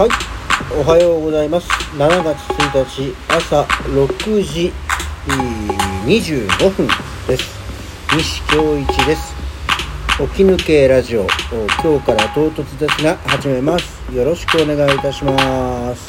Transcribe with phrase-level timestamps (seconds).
[0.00, 0.10] はい、
[0.74, 1.68] おはようございます。
[1.98, 4.72] 7月1日朝6時
[6.06, 6.88] 25分
[7.28, 7.44] です。
[8.16, 9.34] 西京一です。
[10.16, 11.26] 起き抜けラジオ、
[11.82, 14.00] 今日から唐突ですが始めます。
[14.14, 16.08] よろしくお願いいたします。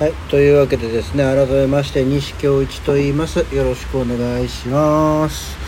[0.00, 3.46] はい、というわけでですね、改めまして西京一と言います。
[3.54, 5.62] よろしくお願いします。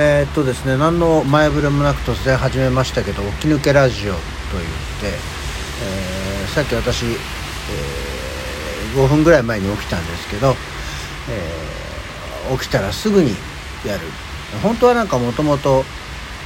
[0.00, 4.18] えーっとですね、何の前触れもなく突然始めましたけど、起き抜けラジオと
[4.52, 4.64] 言っ
[5.00, 5.18] て、
[5.82, 7.18] えーさっき私、えー
[8.94, 10.54] 5分ぐらい前に起きたんですけど、
[11.28, 13.30] えー起きたらすぐに
[13.84, 14.00] やる。
[14.62, 15.84] 本当はなんかもともと、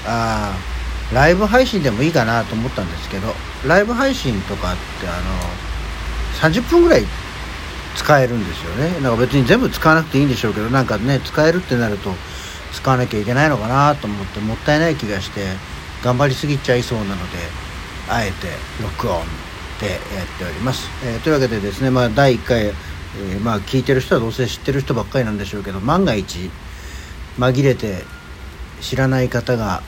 [0.06, 0.56] あ
[1.12, 3.34] ライブ配信でもいいかなと思ったんですけど、
[3.66, 5.18] ライブ配信とかってあの、
[6.40, 7.04] 30分ぐらい
[7.96, 12.14] 使えるんですよねなんか別に全部使わなくていいんでしょうけどなんかね使えるってなると
[12.72, 15.40] 使わなきゃいけないのかなと思ってもったいない気がして
[16.02, 17.38] 頑張りすぎちゃいそうなので
[18.08, 18.48] あえて
[18.82, 19.22] 録音
[19.80, 19.98] でやっ
[20.38, 26.50] ております、えーというわけでですね、まあ、第1回、えーまあ、聞いてる人はどうせ知ってる人ばっかりなんでしょうけど万が一
[27.38, 28.04] 紛れて
[28.80, 29.82] 知らない方が、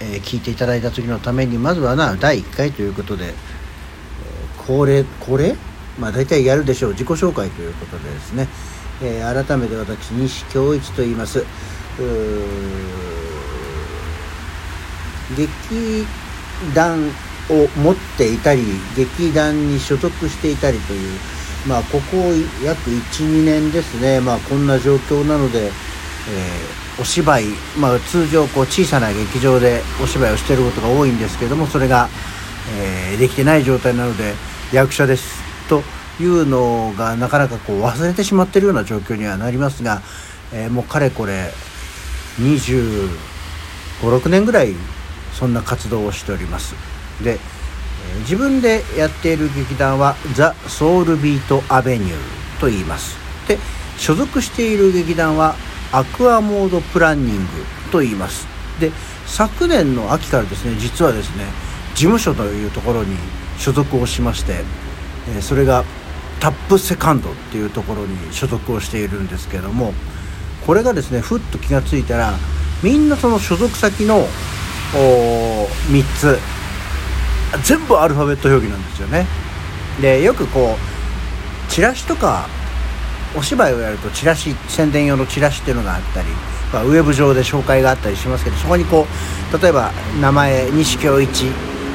[0.00, 3.34] えー聞いていただいた時のためにまずはな第1回ということで
[4.66, 5.56] 恒例恒例？
[5.98, 6.90] まあ大体やるでしょう。
[6.92, 8.48] 自己紹介ということでですね、
[9.00, 11.44] え改めて私西京一と言います。
[15.36, 16.06] 劇
[16.74, 17.10] 団
[17.50, 18.62] を持っていたり
[18.96, 21.18] 劇団に所属していたりという
[21.66, 22.16] まあここ
[22.64, 24.20] 約12年ですね。
[24.20, 25.70] まあこんな状況なので、えー
[26.98, 27.44] お芝居、
[27.78, 32.08] まあ、通常こう小さな劇場でお芝居をしていることが多いんですけどもそれが、
[32.78, 34.32] えーできてない状態なので
[34.72, 35.42] 役者です。
[35.68, 35.82] と
[36.18, 40.00] いうのがなかなかこう忘れてしまっているような状況にはなりますが、
[40.54, 41.52] えーもうかれこれ
[42.38, 43.08] 2
[44.00, 44.74] 5 6年ぐらい
[45.32, 46.74] そんな活動をしております。
[47.22, 47.38] で、
[48.20, 53.16] 自分でやっている劇団はザ・ソウルビート・アベニューと言います。
[53.48, 53.58] で
[53.98, 55.54] 所属している劇団は
[55.92, 57.46] アクアモード・プランニング
[57.90, 58.46] と言います。
[58.80, 58.92] で
[59.26, 61.44] 昨年の秋からですね実はですね
[61.94, 63.16] 事務所というところに
[63.58, 64.62] 所属をしまして、
[65.40, 65.84] それが
[66.40, 69.94] タップセカンドっていうところに所属をしているんですけども
[70.66, 72.34] これがですねふっと気がついたら
[72.82, 74.26] みんなその所属先の
[74.92, 76.38] 3つ
[77.64, 79.26] 全部アルファベット表記なんですよね。
[80.00, 82.48] でよくこうチラシとか
[83.36, 86.28] お芝居をやるとチラシ宣伝用のチラシっていうのがあったり
[86.72, 89.06] まあウェブ上で紹介があったりしますけどそこにこ
[89.52, 91.46] う例えば名前西京一。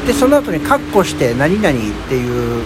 [0.05, 1.73] でその後にカッコして何々っ
[2.09, 2.63] ていう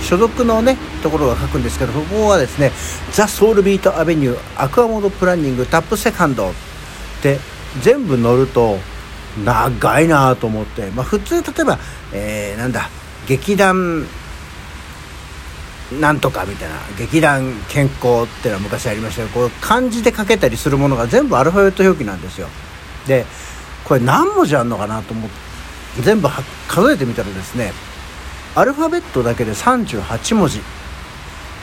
[0.00, 2.72] 所属のねところが書くんですけどそこはですね
[3.12, 6.52] The Soul Beat Avenue Aqua Mode Planning Tap Second。
[7.22, 7.38] で
[7.80, 8.78] 全部乗ると
[9.44, 11.78] 長いなと思って、まあ、普通例えば、
[12.12, 12.90] えーなんだ
[13.26, 14.04] 劇団
[16.00, 22.48] なんとかみたいな劇団健康っていうのは昔ありましたけどこう漢字で書けたりするものが全部アルファベット表記なんですよ。
[23.06, 23.26] で
[23.84, 26.28] これ何文字あるのかなと思って全部
[26.68, 27.72] 数えてみたらですね
[28.54, 30.60] アルファベットだけで38文字。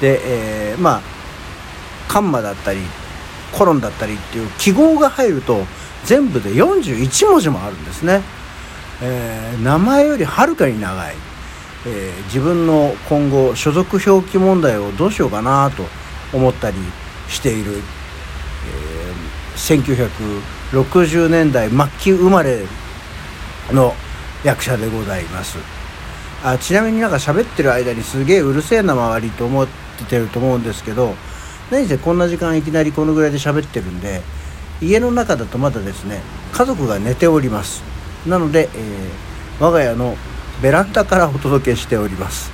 [0.01, 1.01] で、えーまあ
[2.07, 2.79] カンマだったり
[3.51, 5.63] コロンだったりっていう記号が入ると
[6.05, 8.21] 全部で41文字もあるんですね、
[9.01, 11.15] えー名前よりはるかに長い、
[11.85, 15.83] えー自分の今後所属表記問題をどうしようかなと
[16.33, 16.77] 思ったり
[17.27, 17.79] している、えー
[20.71, 22.65] 1960年代末期生まれ
[23.71, 23.93] の
[24.43, 25.57] 役者でございます。
[26.43, 31.15] あちなみになんか喋ってる間にすげえうるせえな周りと思ってると思うんですけど
[31.71, 34.21] 何せこんな時間いきなりこのぐらいで喋ってるんで
[34.81, 36.21] 家の中だとまだですね
[36.53, 37.83] 家族が寝ております。
[38.25, 40.15] なので、えー我が家の
[40.61, 42.49] ベランダからお届けしております。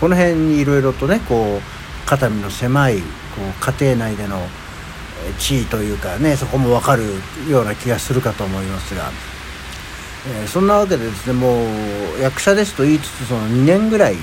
[0.00, 3.02] この辺にいろいろとねこう肩身の狭いこ
[3.42, 7.04] う家庭内でのえ地位というかねそこも分かる
[7.50, 9.10] ような気がするかと思いますが
[10.40, 11.64] えーそんなわけでですねも
[12.18, 14.16] う役者ですと言いつつその2年ぐらい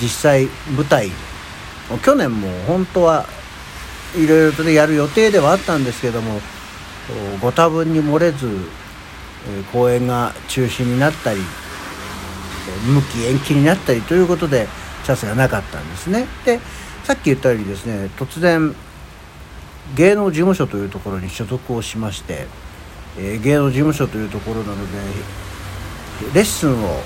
[0.00, 1.10] 実際舞台
[1.98, 3.26] 去年も本当は
[4.16, 6.40] いろいろとねやる予定ではあったんですけども
[7.40, 8.48] ご多分に漏れず、
[9.72, 11.40] 公演が中止になったり
[12.68, 14.68] え無期延期になったりということで
[15.04, 16.26] チャンスがなかったんですね。
[16.44, 16.60] で
[17.04, 18.74] さっき言ったようにですね突然
[19.96, 22.46] 芸能事務所というところに所属をしまして、
[23.18, 24.98] え芸能事務所というところなので
[26.32, 27.00] レッスンを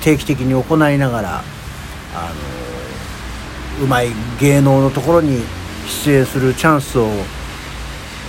[0.00, 1.42] 定期的に行いながら、
[2.14, 2.71] あの
[3.80, 4.08] うまい
[4.40, 5.42] 芸能のところに
[6.04, 7.08] 出演するチャンスを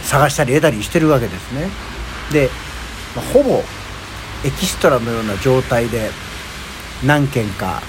[0.04, 1.70] 探したり得たりしてるわけですね。
[2.32, 2.50] で、
[3.16, 3.64] まあ、ほぼ
[4.46, 6.10] エキストラのような状態で
[7.06, 7.82] 何件か、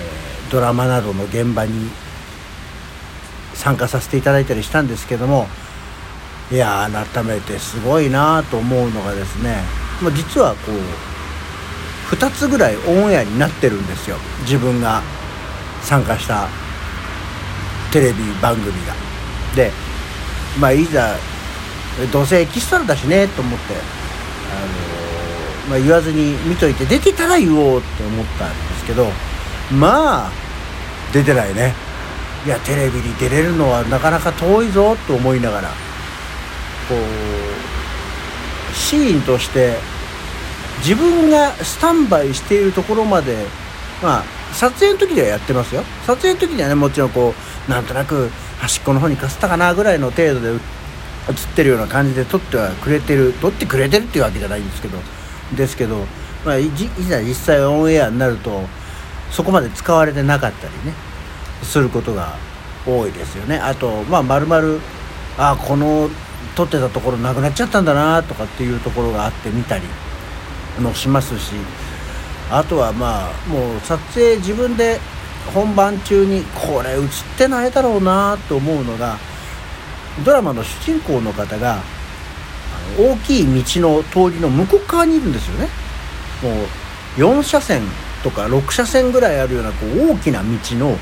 [0.00, 1.90] えー、ドラマなどの現場に
[3.54, 5.46] 参加させていただいたりしたんですけども
[6.50, 9.62] いや改めてすごいなと思うのがですね、
[10.02, 14.16] まあ、実はこう2つぐらいオンエアになってるんですよ。
[14.42, 15.02] 自分が
[15.82, 16.48] 参加した
[17.96, 18.94] テレビ番組が。
[19.56, 19.72] で
[20.60, 21.16] まあいざ
[22.12, 23.78] どうせエキストラだしねと思って、あ
[25.70, 29.06] のまあ、言わずに見といて出てたら言おうって思ったんですけど
[29.72, 30.32] まあ
[31.14, 31.74] 出てないね
[32.44, 35.74] いやテレビに出れるのはなかなか遠いぞと思いながらこ
[38.72, 39.78] うシーンとして
[40.80, 43.46] 自分がスタンバイしているところまで
[44.02, 45.82] まあ撮影の時ではやってますよ。
[46.06, 47.34] 撮影の時にはねもちろんこ
[47.68, 50.58] うなんとなく端っこの方にかすったかなぐらいの程度で映っ
[51.54, 54.98] てるような感じで撮ってはくれてる撮ってくれてるっていうわけじゃないんですけど。
[55.54, 56.06] ですけど、
[56.44, 56.70] まあ、い
[57.08, 58.62] ざ実際オンエアになると
[59.30, 60.92] そこまで使われてなかったりね
[61.62, 62.34] することが
[62.86, 63.58] 多いですよね。
[63.58, 64.80] あとまあまるまる
[65.38, 66.08] あこの
[66.54, 69.84] 撮ってたところなくなっちゃったんだなとかっていうところがあって見たり
[70.80, 71.52] もしますし
[72.50, 75.00] あとはまあもう撮影自分で
[75.52, 79.18] 本番中にこれ映ってないだろうなと思うのが
[80.24, 81.80] ドラマの主人公の方が
[82.98, 85.68] 大きい道の通りの向こう側にいるんですよね。
[86.42, 87.82] もう4車線
[88.22, 90.96] とか6車線ぐらいあるようなこう大きな道の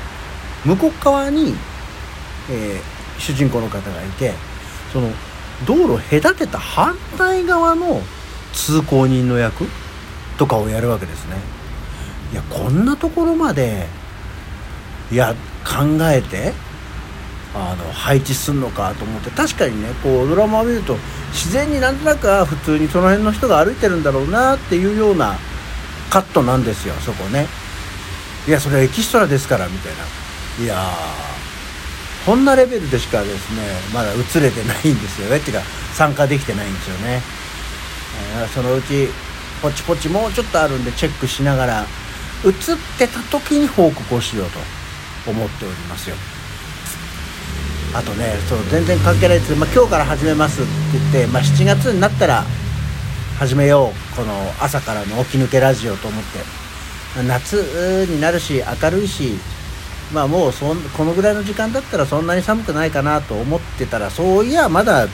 [0.65, 1.53] 向こう側に、
[2.49, 4.33] えー、主人公の方がいて
[4.91, 5.09] その
[5.65, 8.01] 道路隔てた反対側の
[8.53, 9.65] 通行人の役
[10.37, 11.35] とかをやるわけですね。
[12.31, 13.87] いやこんなところまで
[15.11, 16.53] いや考えて
[17.53, 20.97] あの配置すんのかと思って確かにねこうドラマを見ると
[21.31, 25.35] 自然になんとなく普通にその辺の人が歩いてるんだろうなっていうような
[26.09, 27.47] カットなんですよそこね。
[28.47, 30.65] いやそれはエキストラですからみたいな。
[30.65, 30.89] いや
[32.25, 33.61] こんなレベルでしかですね
[33.93, 35.37] まだ映れてないんですよね。
[35.37, 37.21] っていうか参加できてないんですよね、
[38.39, 39.09] えー、そのうち
[39.65, 41.85] ポチポチもうちょっとあるんでチェックしながら
[42.45, 42.51] 映っ
[42.99, 44.59] てた時に報告をしようと
[45.31, 46.15] 思っておりますよ。
[47.95, 49.47] あとねそう全然関係ないです。
[49.47, 52.43] けど、まあ、今日から始めますって言って、まあ、7月になったら
[53.39, 54.15] 始めよう。
[54.15, 57.25] この朝からの起き抜けラジオと思って。
[57.27, 57.53] 夏
[58.07, 59.39] になるし明るいし
[60.13, 65.07] まあもうそこのぐらいの時間だったらそんなに寒くないかなと思ってたらそういやまだ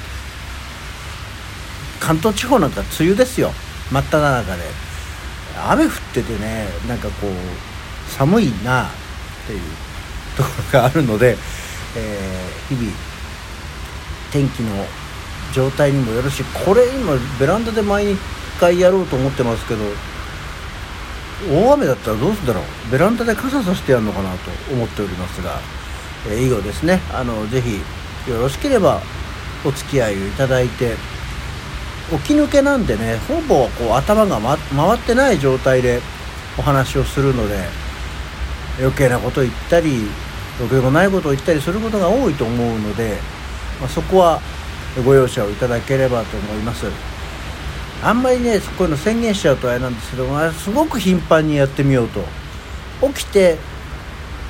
[2.02, 3.52] 関東地方なんか梅雨ですよ。
[3.92, 4.64] 真っ只中で。
[5.70, 7.32] 雨降っててねなんかこう
[8.10, 8.90] 寒いなっ
[9.46, 9.60] ていう
[10.38, 11.38] ところがあるので
[11.96, 12.94] えー、日々
[14.32, 14.86] 天気の
[15.54, 18.16] 状態にもよるしこれ今ベランダで毎
[18.60, 19.82] 回やろうと思ってますけど
[21.52, 22.92] 大雨だったらどうするんだろう。
[22.92, 25.60] ベランダで傘さしてやるのかなと思っておりますが、
[26.30, 27.00] えー、以後ですね。
[27.12, 27.82] あのぜひ
[28.30, 29.02] よろしければ
[29.66, 30.96] お付き合いをいただいて
[32.12, 36.02] 起き抜けなんでねほぼこう頭が、ま、回ってない状態で
[36.58, 37.58] お話をするので
[38.80, 40.08] 余計なこと言ったり
[40.60, 43.18] ろくでもないことを言ったりすることが多いと思うので、
[43.80, 44.42] まあ、そこは
[45.06, 46.86] ご容赦をいただければと思います。
[48.04, 52.24] あんまりねこういうの宣言しちゃうとあれなんですけどもすごく頻繁にやってみようと。
[53.14, 53.58] 起きて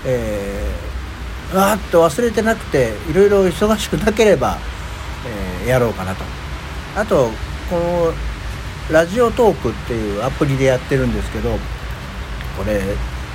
[0.05, 4.57] えー、わーっと忘れてなくていろいろ忙しくなければ、
[5.63, 6.24] えー、やろうかなと。
[6.95, 7.29] あと
[7.71, 8.13] この
[8.91, 11.51] ラジオトークっていうアプリでやってるんですけど
[12.57, 12.81] これ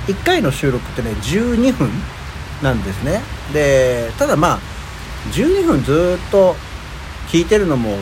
[0.05, 1.89] 1回の収録ってね12分
[2.61, 3.21] なんですね。
[3.51, 4.59] でただまあ
[5.31, 6.55] 12分ずっと
[7.29, 7.97] 聞いてるのも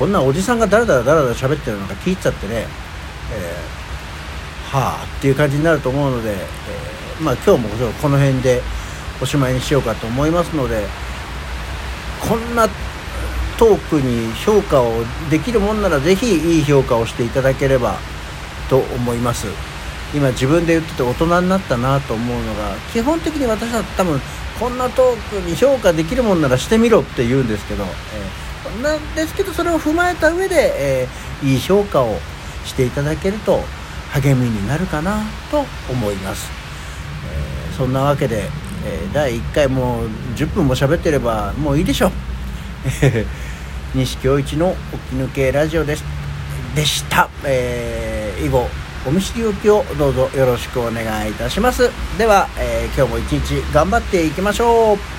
[0.00, 7.68] こんなおじさんがだらだらだらだら喋ってるのが聞いちゃってね、えー、はあっていう感じになると思うので、えー、まあ今日も
[8.02, 8.62] この辺で
[9.22, 10.86] おしまいにしようかと思いますので
[12.20, 12.68] こんな
[13.58, 14.92] トークに評価を
[15.30, 17.96] できるもんなら是非いい評価をしていただければ
[18.70, 19.48] と思います。
[20.14, 24.20] 今自分で言ってて大人になったなと思うのが基本的に私は多分
[24.58, 32.16] こんなトークに評価できるもんならしてみろって言うんですけど、えー、なんですけどそれを踏まえた上で、えー、いい評価を
[32.64, 33.60] していただけると
[34.12, 36.50] 励みになるかなと思います、
[37.70, 38.48] えー、そんなわけで、
[38.86, 42.10] えー、第1回もう10分も喋ってればもういいでしょう
[43.94, 44.74] 西京一の
[45.10, 46.04] 起き抜けラジオです。
[46.74, 48.68] でした、えー、以後
[49.06, 51.90] お見知りおきをどうぞよろしくお願いいたします。
[52.18, 55.17] では、えー、今日も一日頑張っていきましょう。